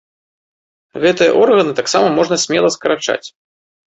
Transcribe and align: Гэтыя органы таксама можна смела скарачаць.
Гэтыя 1.03 1.35
органы 1.41 1.75
таксама 1.81 2.07
можна 2.17 2.35
смела 2.47 2.71
скарачаць. 2.79 3.23